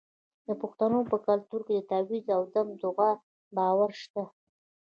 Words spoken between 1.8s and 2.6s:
تعویذ او